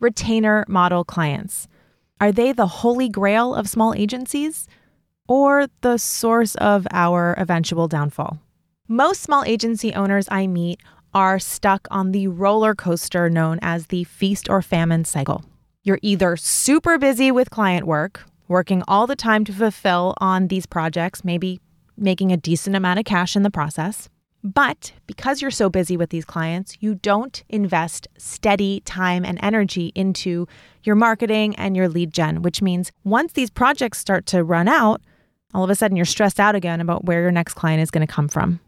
[0.00, 1.68] retainer model clients.
[2.20, 4.66] Are they the holy grail of small agencies
[5.28, 8.40] or the source of our eventual downfall?
[8.88, 10.80] Most small agency owners I meet
[11.14, 15.44] are stuck on the roller coaster known as the feast or famine cycle.
[15.82, 20.66] You're either super busy with client work, working all the time to fulfill on these
[20.66, 21.60] projects, maybe
[21.96, 24.08] making a decent amount of cash in the process.
[24.44, 29.92] But because you're so busy with these clients, you don't invest steady time and energy
[29.94, 30.46] into
[30.84, 35.02] your marketing and your lead gen, which means once these projects start to run out,
[35.54, 38.06] all of a sudden you're stressed out again about where your next client is going
[38.06, 38.60] to come from.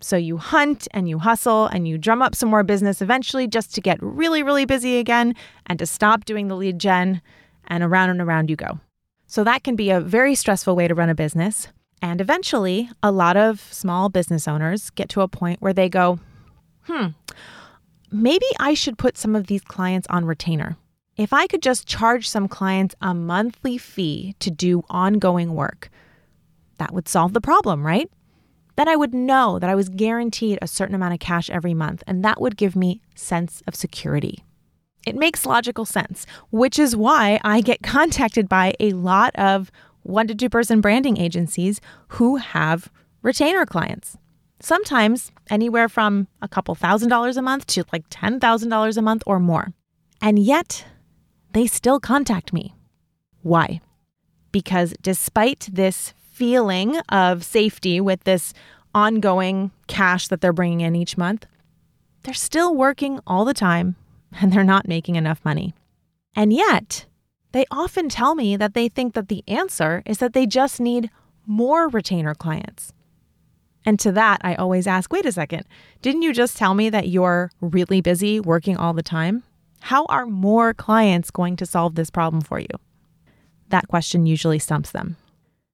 [0.00, 3.74] So you hunt and you hustle and you drum up some more business eventually just
[3.74, 5.34] to get really, really busy again
[5.66, 7.20] and to stop doing the lead gen,
[7.66, 8.80] and around and around you go.
[9.26, 11.68] So that can be a very stressful way to run a business.
[12.02, 16.18] And eventually, a lot of small business owners get to a point where they go,
[16.82, 17.08] hmm,
[18.10, 20.76] maybe I should put some of these clients on retainer.
[21.16, 25.90] If I could just charge some clients a monthly fee to do ongoing work,
[26.78, 28.10] that would solve the problem, right?
[28.76, 32.02] Then I would know that I was guaranteed a certain amount of cash every month,
[32.06, 34.42] and that would give me sense of security.
[35.06, 39.70] It makes logical sense, which is why I get contacted by a lot of
[40.10, 42.90] one to two person branding agencies who have
[43.22, 44.16] retainer clients.
[44.60, 49.40] Sometimes anywhere from a couple thousand dollars a month to like $10,000 a month or
[49.40, 49.72] more.
[50.20, 50.84] And yet,
[51.52, 52.74] they still contact me.
[53.42, 53.80] Why?
[54.52, 58.52] Because despite this feeling of safety with this
[58.94, 61.46] ongoing cash that they're bringing in each month,
[62.22, 63.96] they're still working all the time
[64.40, 65.74] and they're not making enough money.
[66.36, 67.06] And yet,
[67.52, 71.10] they often tell me that they think that the answer is that they just need
[71.46, 72.92] more retainer clients.
[73.84, 75.64] And to that, I always ask wait a second,
[76.02, 79.42] didn't you just tell me that you're really busy working all the time?
[79.80, 82.68] How are more clients going to solve this problem for you?
[83.70, 85.16] That question usually stumps them.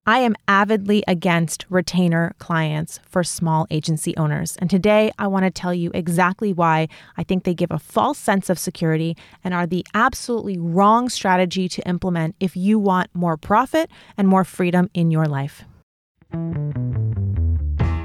[0.09, 4.57] I am avidly against retainer clients for small agency owners.
[4.59, 8.17] And today I want to tell you exactly why I think they give a false
[8.17, 13.37] sense of security and are the absolutely wrong strategy to implement if you want more
[13.37, 15.65] profit and more freedom in your life.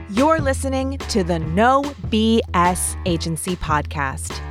[0.10, 4.42] You're listening to the No BS Agency Podcast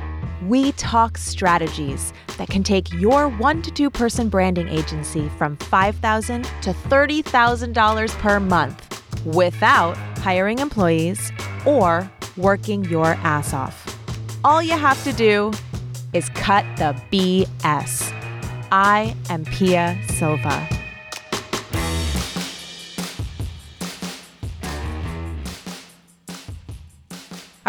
[0.47, 6.43] we talk strategies that can take your one to two person branding agency from 5,000
[6.43, 11.31] to $30,000 per month without hiring employees
[11.65, 13.87] or working your ass off.
[14.43, 15.51] All you have to do
[16.13, 18.11] is cut the BS.
[18.71, 20.67] I am Pia Silva.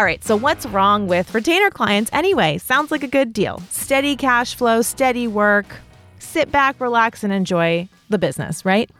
[0.03, 2.57] All right, so what's wrong with retainer clients anyway?
[2.57, 3.61] Sounds like a good deal.
[3.69, 5.65] Steady cash flow, steady work.
[6.19, 8.91] Sit back, relax, and enjoy the business, right?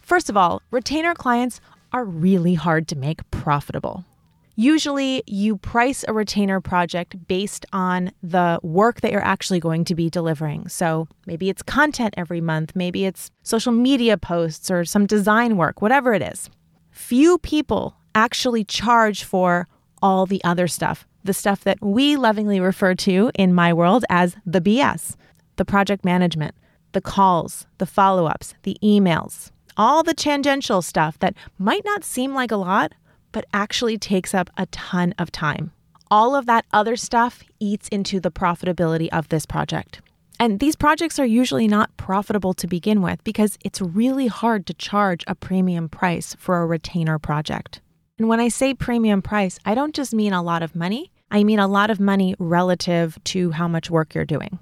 [0.00, 1.60] First of all, retainer clients
[1.92, 4.06] are really hard to make profitable.
[4.54, 9.94] Usually, you price a retainer project based on the work that you're actually going to
[9.94, 10.68] be delivering.
[10.68, 15.82] So maybe it's content every month, maybe it's social media posts or some design work,
[15.82, 16.48] whatever it is.
[16.92, 19.68] Few people actually charge for
[20.06, 24.36] all the other stuff, the stuff that we lovingly refer to in my world as
[24.46, 25.16] the BS
[25.56, 26.54] the project management,
[26.92, 32.34] the calls, the follow ups, the emails, all the tangential stuff that might not seem
[32.34, 32.92] like a lot,
[33.32, 35.72] but actually takes up a ton of time.
[36.10, 40.02] All of that other stuff eats into the profitability of this project.
[40.38, 44.74] And these projects are usually not profitable to begin with because it's really hard to
[44.74, 47.80] charge a premium price for a retainer project.
[48.18, 51.44] And when I say premium price, I don't just mean a lot of money, I
[51.44, 54.58] mean a lot of money relative to how much work you're doing.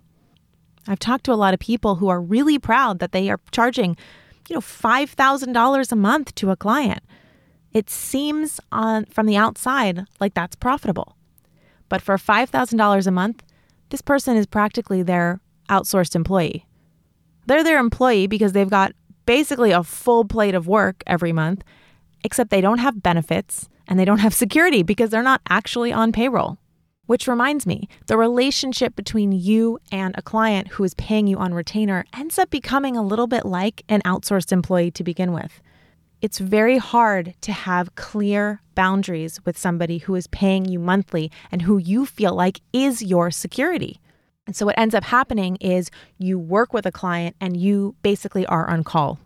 [0.89, 3.97] I've talked to a lot of people who are really proud that they are charging,
[4.49, 7.03] you know, $5,000 a month to a client.
[7.73, 11.17] It seems on from the outside like that's profitable.
[11.89, 13.43] But for $5,000 a month,
[13.91, 16.67] this person is practically their outsourced employee.
[17.47, 18.93] They're their employee because they've got
[19.27, 21.63] basically a full plate of work every month
[22.25, 26.11] except they don't have benefits and they don't have security because they're not actually on
[26.11, 26.59] payroll.
[27.07, 31.53] Which reminds me, the relationship between you and a client who is paying you on
[31.53, 35.61] retainer ends up becoming a little bit like an outsourced employee to begin with.
[36.23, 41.61] It's very hard to have clear boundaries with somebody who is paying you monthly and
[41.61, 44.01] who you feel like is your security.
[44.47, 48.47] And so, what ends up happening is you work with a client and you basically
[48.47, 49.19] are on call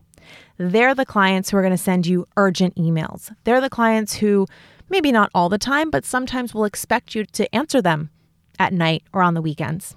[0.57, 3.35] they're the clients who are going to send you urgent emails.
[3.45, 4.47] They're the clients who,
[4.89, 8.11] maybe not all the time, but sometimes will expect you to answer them
[8.59, 9.97] at night or on the weekends.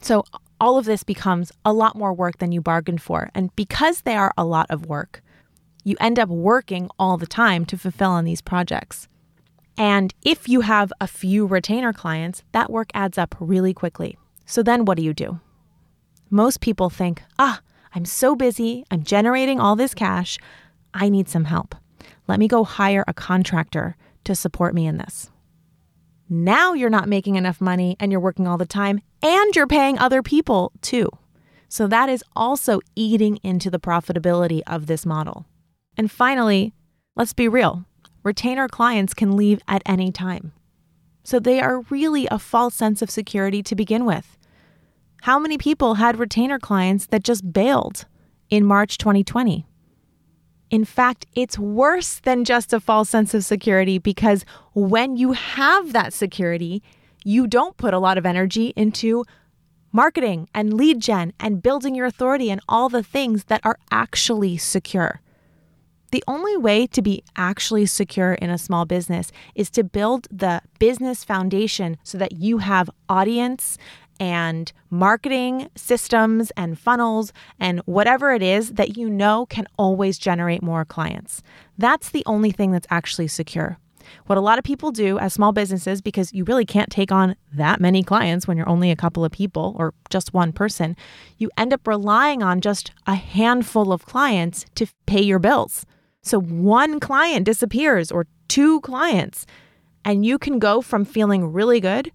[0.00, 0.24] So,
[0.60, 3.30] all of this becomes a lot more work than you bargained for.
[3.32, 5.22] And because they are a lot of work,
[5.84, 9.06] you end up working all the time to fulfill on these projects.
[9.76, 14.18] And if you have a few retainer clients, that work adds up really quickly.
[14.44, 15.40] So then what do you do?
[16.30, 17.60] Most people think, ah,
[17.94, 20.38] I'm so busy, I'm generating all this cash,
[20.94, 21.74] I need some help.
[22.26, 25.30] Let me go hire a contractor to support me in this.
[26.28, 29.98] Now you're not making enough money and you're working all the time and you're paying
[29.98, 31.08] other people too.
[31.68, 35.46] So that is also eating into the profitability of this model.
[35.96, 36.72] And finally,
[37.16, 37.84] let's be real
[38.24, 40.52] retainer clients can leave at any time.
[41.24, 44.37] So they are really a false sense of security to begin with.
[45.22, 48.06] How many people had retainer clients that just bailed
[48.50, 49.66] in March 2020?
[50.70, 54.44] In fact, it's worse than just a false sense of security because
[54.74, 56.82] when you have that security,
[57.24, 59.24] you don't put a lot of energy into
[59.92, 64.56] marketing and lead gen and building your authority and all the things that are actually
[64.56, 65.20] secure.
[66.10, 70.62] The only way to be actually secure in a small business is to build the
[70.78, 73.76] business foundation so that you have audience
[74.20, 80.62] and marketing systems and funnels and whatever it is that you know can always generate
[80.62, 81.42] more clients.
[81.76, 83.78] That's the only thing that's actually secure.
[84.26, 87.36] What a lot of people do as small businesses, because you really can't take on
[87.52, 90.96] that many clients when you're only a couple of people or just one person,
[91.36, 95.84] you end up relying on just a handful of clients to pay your bills.
[96.22, 99.46] So one client disappears or two clients,
[100.04, 102.10] and you can go from feeling really good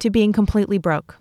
[0.00, 1.16] to being completely broke.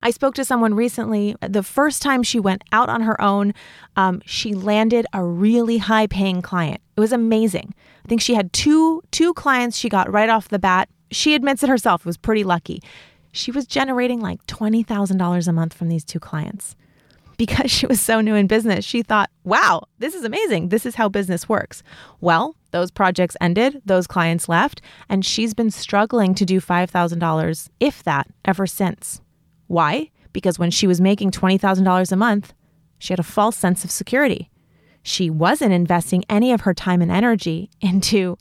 [0.00, 1.34] I spoke to someone recently.
[1.40, 3.52] The first time she went out on her own,
[3.96, 6.80] um, she landed a really high paying client.
[6.96, 7.74] It was amazing.
[8.04, 10.88] I think she had two two clients she got right off the bat.
[11.10, 12.02] She admits it herself.
[12.02, 12.80] It Was pretty lucky.
[13.32, 16.76] She was generating like twenty thousand dollars a month from these two clients.
[17.36, 20.68] Because she was so new in business, she thought, "Wow, this is amazing.
[20.68, 21.82] This is how business works."
[22.20, 28.02] Well, those projects ended, those clients left, and she's been struggling to do $5,000, if
[28.02, 29.22] that, ever since.
[29.68, 30.10] Why?
[30.32, 32.54] Because when she was making $20,000 a month,
[32.98, 34.50] she had a false sense of security.
[35.02, 38.36] She wasn't investing any of her time and energy into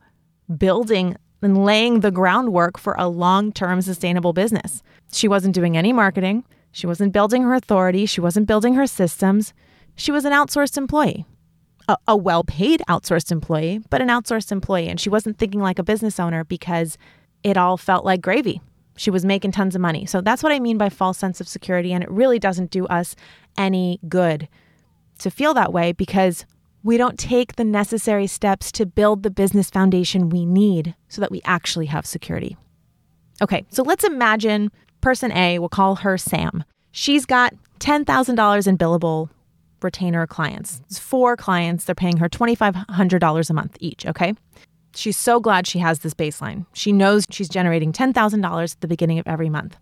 [0.58, 4.82] building and laying the groundwork for a long term sustainable business.
[5.12, 6.44] She wasn't doing any marketing.
[6.72, 8.06] She wasn't building her authority.
[8.06, 9.54] She wasn't building her systems.
[9.96, 11.26] She was an outsourced employee,
[11.88, 14.90] a, a well paid outsourced employee, but an outsourced employee.
[14.90, 16.98] And she wasn't thinking like a business owner because
[17.44, 18.62] it all felt like gravy.
[18.98, 20.06] She was making tons of money.
[20.06, 21.94] So that's what I mean by false sense of security.
[21.94, 23.16] And it really doesn't do us
[23.58, 24.48] any good
[25.20, 26.46] to feel that way because
[26.84, 31.32] we don't take the necessary steps to build the business foundation we need so that
[31.32, 32.58] we actually have security.
[33.42, 34.72] Okay, so let's imagine
[35.02, 36.64] person A, we'll call her Sam.
[36.92, 39.30] She's got $10,000 in billable
[39.82, 40.82] retainer clients.
[40.88, 41.86] It's four clients.
[41.86, 44.34] They're paying her $2,500 a month each, okay?
[44.98, 46.66] She's so glad she has this baseline.
[46.74, 49.78] She knows she's generating $10,000 at the beginning of every month.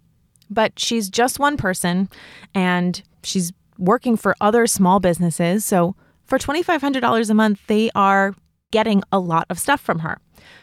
[0.50, 2.10] But she's just one person
[2.54, 5.64] and she's working for other small businesses.
[5.64, 5.96] So
[6.26, 8.36] for $2,500 a month, they are
[8.72, 10.20] getting a lot of stuff from her.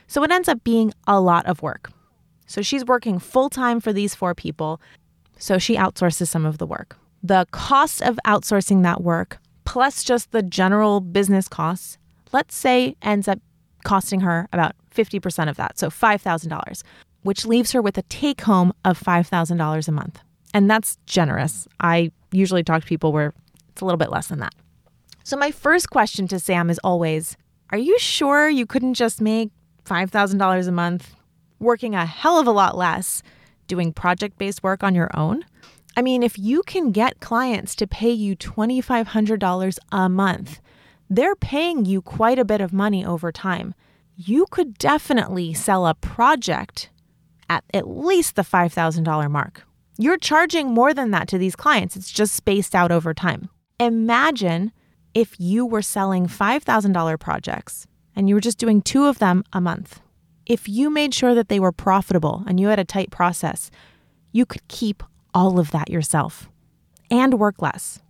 [0.06, 1.90] So it ends up being a lot of work.
[2.46, 4.82] So she's working full time for these four people.
[5.38, 6.98] So she outsources some of the work.
[7.22, 11.96] The cost of outsourcing that work, plus just the general business costs,
[12.32, 13.40] let's say ends up
[13.84, 16.82] costing her about 50% of that, so $5,000,
[17.22, 20.20] which leaves her with a take home of $5,000 a month.
[20.54, 21.66] And that's generous.
[21.80, 23.32] I usually talk to people where
[23.70, 24.54] it's a little bit less than that.
[25.24, 27.36] So, my first question to Sam is always
[27.70, 29.50] Are you sure you couldn't just make
[29.86, 31.14] $5,000 a month
[31.58, 33.22] working a hell of a lot less
[33.68, 35.44] doing project based work on your own?
[35.96, 40.60] I mean, if you can get clients to pay you $2,500 a month,
[41.16, 43.74] they're paying you quite a bit of money over time.
[44.16, 46.88] You could definitely sell a project
[47.50, 49.64] at at least the $5,000 mark.
[49.98, 53.50] You're charging more than that to these clients, it's just spaced out over time.
[53.78, 54.72] Imagine
[55.12, 59.60] if you were selling $5,000 projects and you were just doing two of them a
[59.60, 60.00] month.
[60.46, 63.70] If you made sure that they were profitable and you had a tight process,
[64.32, 65.02] you could keep
[65.34, 66.48] all of that yourself
[67.10, 68.00] and work less.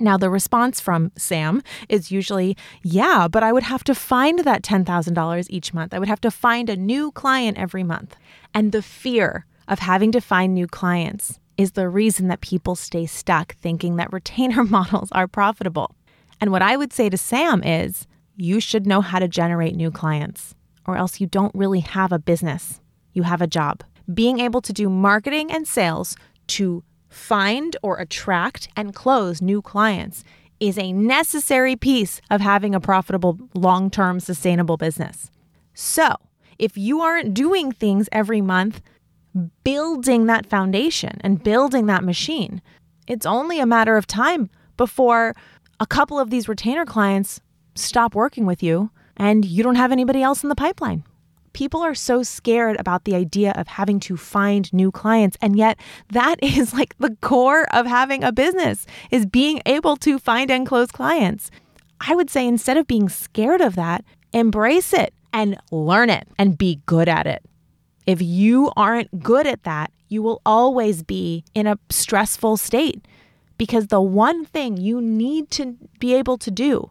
[0.00, 4.62] Now, the response from Sam is usually, yeah, but I would have to find that
[4.62, 5.94] $10,000 each month.
[5.94, 8.16] I would have to find a new client every month.
[8.52, 13.06] And the fear of having to find new clients is the reason that people stay
[13.06, 15.94] stuck thinking that retainer models are profitable.
[16.40, 19.90] And what I would say to Sam is, you should know how to generate new
[19.90, 20.54] clients,
[20.86, 22.80] or else you don't really have a business.
[23.12, 23.84] You have a job.
[24.12, 26.16] Being able to do marketing and sales
[26.48, 26.82] to
[27.14, 30.24] find or attract and close new clients
[30.60, 35.30] is a necessary piece of having a profitable, long term, sustainable business.
[35.74, 36.16] So,
[36.58, 38.80] if you aren't doing things every month,
[39.64, 42.60] building that foundation and building that machine,
[43.06, 45.34] it's only a matter of time before
[45.80, 47.40] a couple of these retainer clients
[47.74, 51.04] stop working with you and you don't have anybody else in the pipeline.
[51.54, 55.78] People are so scared about the idea of having to find new clients and yet
[56.10, 60.66] that is like the core of having a business is being able to find and
[60.66, 61.50] close clients.
[62.00, 66.58] I would say instead of being scared of that, embrace it and learn it and
[66.58, 67.42] be good at it.
[68.06, 73.06] If you aren't good at that, you will always be in a stressful state
[73.56, 76.90] because the one thing you need to be able to do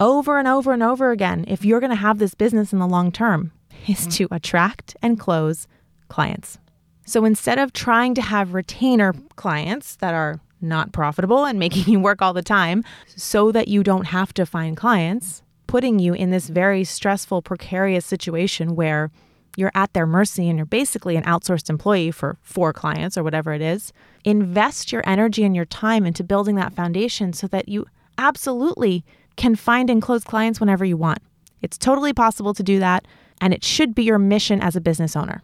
[0.00, 2.86] over and over and over again, if you're going to have this business in the
[2.86, 3.52] long term,
[3.86, 4.12] is mm.
[4.14, 5.66] to attract and close
[6.08, 6.58] clients.
[7.06, 12.00] So instead of trying to have retainer clients that are not profitable and making you
[12.00, 16.30] work all the time so that you don't have to find clients, putting you in
[16.30, 19.10] this very stressful, precarious situation where
[19.56, 23.52] you're at their mercy and you're basically an outsourced employee for four clients or whatever
[23.52, 23.92] it is.
[24.24, 27.86] Invest your energy and your time into building that foundation so that you
[28.18, 29.04] absolutely
[29.36, 31.18] can find and close clients whenever you want.
[31.60, 33.06] It's totally possible to do that,
[33.40, 35.42] and it should be your mission as a business owner.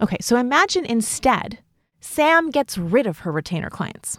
[0.00, 1.58] Okay, so imagine instead
[2.00, 4.18] Sam gets rid of her retainer clients.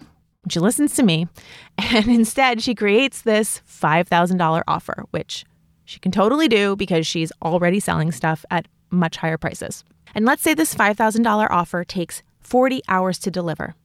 [0.49, 1.27] She listens to me,
[1.77, 5.45] and instead she creates this $5,000 offer, which
[5.85, 9.83] she can totally do because she's already selling stuff at much higher prices.
[10.15, 13.75] And let's say this $5,000 offer takes 40 hours to deliver.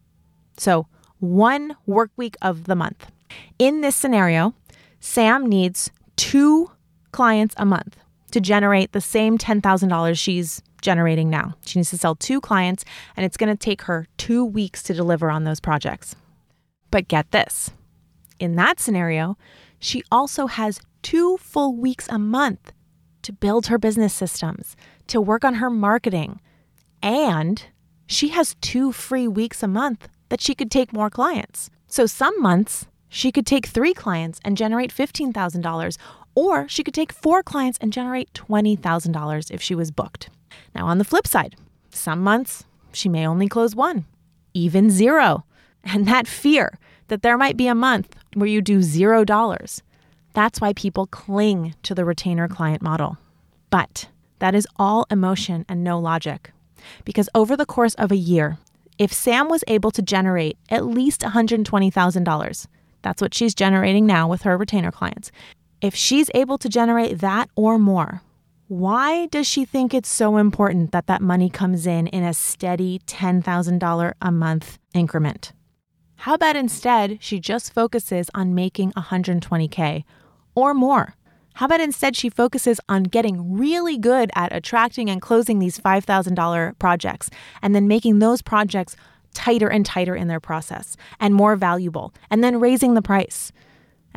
[0.57, 0.87] So,
[1.21, 3.11] one work week of the month.
[3.59, 4.55] In this scenario,
[5.01, 6.71] Sam needs two
[7.11, 7.97] clients a month
[8.33, 11.55] to generate the same $10,000 she's generating now.
[11.65, 12.85] She needs to sell two clients,
[13.17, 16.15] and it's going to take her two weeks to deliver on those projects.
[16.91, 17.71] But get this
[18.39, 19.37] in that scenario,
[19.79, 22.73] she also has two full weeks a month
[23.23, 24.77] to build her business systems,
[25.09, 26.41] to work on her marketing,
[27.03, 27.65] and
[28.07, 31.71] she has two free weeks a month that she could take more clients.
[31.87, 35.97] So some months she could take three clients and generate $15,000,
[36.39, 40.31] or she could take four clients and generate $20,000 if she was booked.
[40.73, 41.57] Now, on the flip side,
[41.91, 44.05] some months she may only close one,
[44.55, 45.45] even zero.
[45.83, 46.79] And that fear
[47.09, 49.83] that there might be a month where you do zero dollars,
[50.33, 53.19] that's why people cling to the retainer client model.
[53.71, 56.53] But that is all emotion and no logic.
[57.05, 58.59] Because over the course of a year,
[58.97, 62.67] if Sam was able to generate at least $120,000,
[63.03, 65.33] that's what she's generating now with her retainer clients.
[65.81, 68.23] If she's able to generate that or more,
[68.67, 73.01] why does she think it's so important that that money comes in in a steady
[73.07, 75.53] $10,000 a month increment?
[76.17, 80.03] How about instead she just focuses on making 120K
[80.57, 81.15] or more?
[81.55, 86.77] How about instead she focuses on getting really good at attracting and closing these $5,000
[86.81, 87.31] projects
[87.63, 88.97] and then making those projects
[89.33, 93.53] tighter and tighter in their process and more valuable, and then raising the price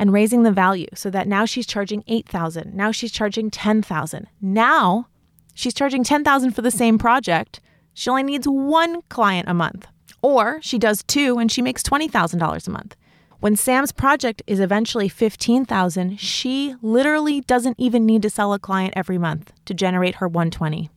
[0.02, 4.26] and raising the value so that now she's charging 8,000, now she's charging 10,000.
[4.40, 5.06] Now
[5.54, 7.60] she's charging 10,000 for the same project.
[7.94, 9.86] She only needs one client a month.
[10.20, 12.96] Or she does two and she makes $20,000 a month.
[13.38, 18.94] When Sam's project is eventually 15,000, she literally doesn't even need to sell a client
[18.96, 20.90] every month to generate her 120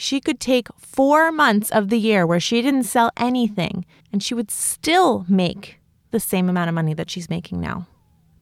[0.00, 4.32] she could take four months of the year where she didn't sell anything and she
[4.32, 5.80] would still make
[6.12, 7.84] the same amount of money that she's making now.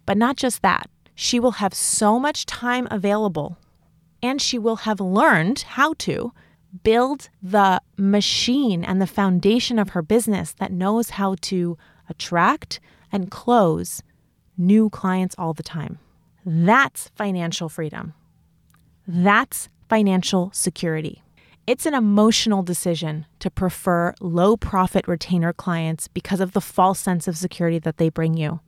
[0.07, 3.59] But not just that, she will have so much time available
[4.23, 6.33] and she will have learned how to
[6.83, 11.77] build the machine and the foundation of her business that knows how to
[12.09, 12.81] attract
[13.13, 14.03] and close
[14.57, 15.99] new clients all the time.
[16.45, 18.15] That's financial freedom.
[19.07, 21.23] That's financial security.
[21.67, 27.27] It's an emotional decision to prefer low profit retainer clients because of the false sense
[27.27, 28.61] of security that they bring you.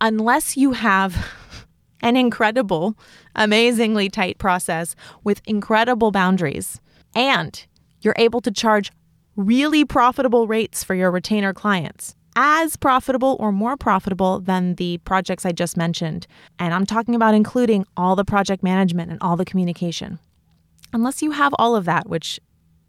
[0.00, 1.26] Unless you have
[2.00, 2.96] an incredible,
[3.34, 6.80] amazingly tight process with incredible boundaries
[7.14, 7.66] and
[8.00, 8.90] you're able to charge
[9.36, 15.44] really profitable rates for your retainer clients, as profitable or more profitable than the projects
[15.44, 16.26] I just mentioned.
[16.58, 20.18] And I'm talking about including all the project management and all the communication
[20.92, 22.40] unless you have all of that, which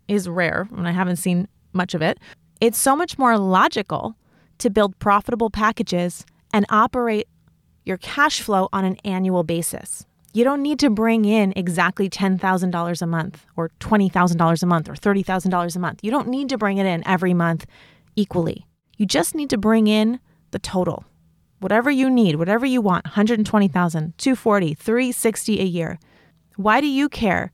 [0.08, 2.20] is rare, and I haven't seen much of it,
[2.60, 4.15] it's so much more logical
[4.60, 7.27] to build profitable packages and operate
[7.86, 10.05] your cash flow on an annual basis.
[10.34, 14.93] You don't need to bring in exactly $10,000 a month or $20,000 a month or
[14.93, 16.00] $30,000 a month.
[16.01, 17.65] You don't need to bring it in every month
[18.15, 18.65] equally.
[18.98, 20.20] You just need to bring in
[20.51, 21.03] the total.
[21.60, 26.00] Whatever you need, whatever you want, 120,000, 240, 360 a year.
[26.55, 27.51] Why do you care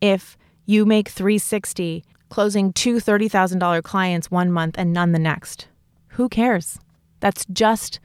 [0.00, 5.68] if you make 360 closing two $30,000 clients one month and none the next?
[6.08, 6.78] Who cares?
[7.20, 8.00] That's just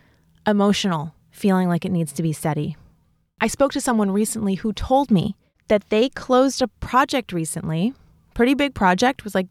[0.52, 2.78] emotional, feeling like it needs to be steady.
[3.40, 5.36] I spoke to someone recently who told me
[5.68, 7.94] that they closed a project recently,
[8.36, 9.48] pretty big project, was like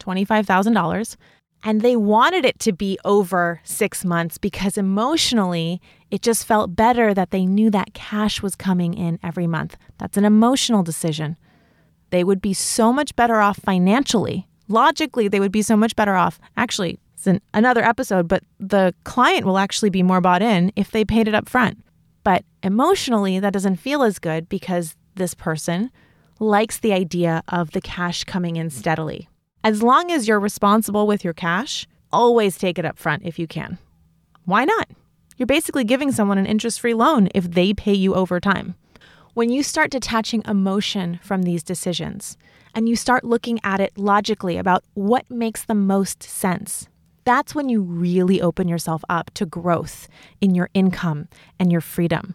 [0.00, 1.16] $25,000,
[1.64, 5.80] and they wanted it to be over six months because emotionally,
[6.10, 9.76] it just felt better that they knew that cash was coming in every month.
[9.98, 11.36] That's an emotional decision.
[12.10, 14.48] They would be so much better off financially.
[14.68, 16.38] Logically, they would be so much better off.
[16.56, 20.90] Actually, it's an, another episode, but the client will actually be more bought in if
[20.90, 21.78] they paid it up front.
[22.24, 25.92] But emotionally, that doesn't feel as good because this person
[26.40, 29.28] likes the idea of the cash coming in steadily.
[29.62, 33.46] As long as you're responsible with your cash, always take it up front if you
[33.46, 33.78] can.
[34.44, 34.90] Why not?
[35.36, 38.74] You're basically giving someone an interest free loan if they pay you over time.
[39.34, 42.36] When you start detaching emotion from these decisions
[42.74, 46.88] and you start looking at it logically about what makes the most sense,
[47.24, 50.08] that's when you really open yourself up to growth
[50.40, 52.34] in your income and your freedom.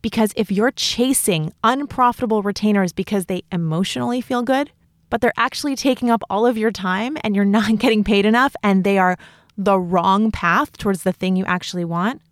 [0.00, 4.70] Because if you're chasing unprofitable retainers because they emotionally feel good,
[5.10, 8.54] but they're actually taking up all of your time and you're not getting paid enough
[8.62, 9.16] and they are
[9.56, 12.22] the wrong path towards the thing you actually want,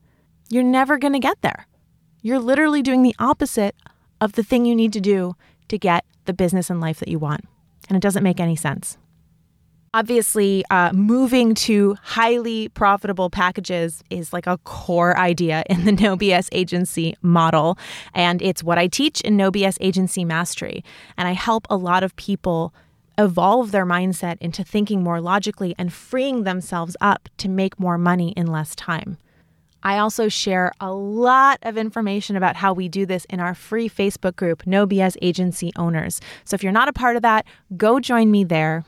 [0.48, 1.66] you're never going to get there.
[2.22, 3.76] You're literally doing the opposite
[4.20, 5.36] of the thing you need to do
[5.68, 7.44] to get the business and life that you want.
[7.88, 8.98] And it doesn't make any sense.
[9.92, 16.16] Obviously, uh, moving to highly profitable packages is like a core idea in the No
[16.16, 17.76] BS agency model.
[18.14, 20.84] And it's what I teach in No BS Agency Mastery.
[21.16, 22.72] And I help a lot of people
[23.18, 28.30] evolve their mindset into thinking more logically and freeing themselves up to make more money
[28.36, 29.18] in less time.
[29.82, 33.88] I also share a lot of information about how we do this in our free
[33.88, 36.20] Facebook group, No BS Agency Owners.
[36.44, 37.44] So if you're not a part of that,
[37.76, 38.84] go join me there.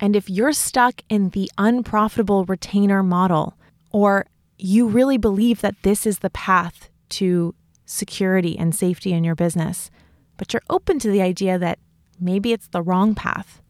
[0.00, 3.58] And if you're stuck in the unprofitable retainer model,
[3.90, 4.26] or
[4.58, 9.90] you really believe that this is the path to security and safety in your business,
[10.36, 11.80] but you're open to the idea that
[12.20, 13.60] maybe it's the wrong path,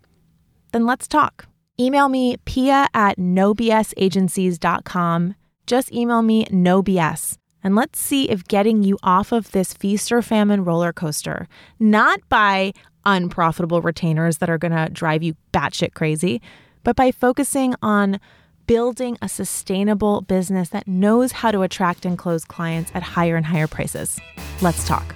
[0.73, 1.47] then let's talk.
[1.81, 5.35] Email me, pia at nobsagencies.com.
[5.67, 7.39] Just email me, no BS.
[7.69, 11.47] And let's see if getting you off of this feast or famine roller coaster,
[11.79, 12.73] not by
[13.05, 16.41] unprofitable retainers that are going to drive you batshit crazy,
[16.83, 18.21] but by focusing on
[18.67, 23.45] building a sustainable business that knows how to attract and close clients at higher and
[23.45, 24.19] higher prices.
[24.63, 25.15] Let's talk.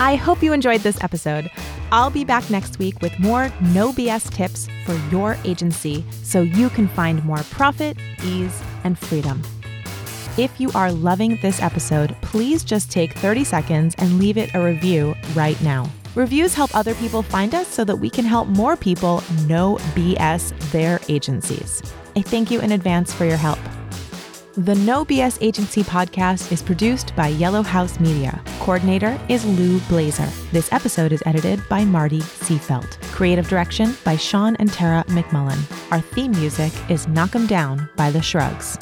[0.00, 1.50] I hope you enjoyed this episode.
[1.92, 6.70] I'll be back next week with more no BS tips for your agency so you
[6.70, 9.42] can find more profit, ease, and freedom.
[10.38, 14.64] If you are loving this episode, please just take 30 seconds and leave it a
[14.64, 15.90] review right now.
[16.14, 20.58] Reviews help other people find us so that we can help more people no BS
[20.70, 21.82] their agencies.
[22.16, 23.58] I thank you in advance for your help.
[24.54, 28.42] The No BS Agency podcast is produced by Yellow House Media.
[28.60, 30.30] Coordinator is Lou Blaser.
[30.50, 32.98] This episode is edited by Marty Seafelt.
[33.12, 35.60] Creative direction by Sean and Tara McMullin.
[35.92, 38.78] Our theme music is Knock 'em Down by The Shrugs.